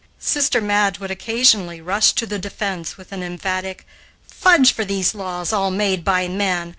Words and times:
Sister 0.17 0.61
Madge 0.61 0.97
would 0.99 1.11
occasionally 1.11 1.79
rush 1.79 2.13
to 2.13 2.25
the 2.25 2.39
defense 2.39 2.97
with 2.97 3.11
an 3.11 3.21
emphatic 3.21 3.85
"Fudge 4.27 4.73
for 4.73 4.83
these 4.83 5.13
laws, 5.13 5.53
all 5.53 5.69
made 5.69 6.03
by 6.03 6.27
men! 6.27 6.69